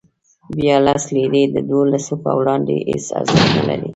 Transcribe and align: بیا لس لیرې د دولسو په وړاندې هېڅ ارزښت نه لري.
بیا 0.57 0.75
لس 0.85 1.03
لیرې 1.15 1.43
د 1.55 1.57
دولسو 1.71 2.13
په 2.23 2.31
وړاندې 2.39 2.75
هېڅ 2.89 3.05
ارزښت 3.19 3.47
نه 3.57 3.63
لري. 3.69 3.89